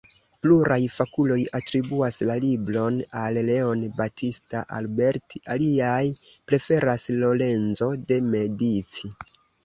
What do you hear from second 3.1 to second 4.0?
al Leon